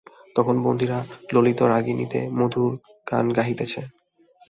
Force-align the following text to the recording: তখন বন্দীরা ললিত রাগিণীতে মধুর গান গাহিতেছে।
তখন 0.35 0.55
বন্দীরা 0.63 0.99
ললিত 1.33 1.59
রাগিণীতে 1.71 2.19
মধুর 2.37 2.71
গান 3.07 3.25
গাহিতেছে। 3.37 3.81